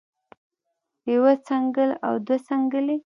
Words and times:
يوه 1.13 1.33
څنګل 1.47 1.89
او 2.07 2.13
دوه 2.25 2.37
څنګلې 2.47 2.95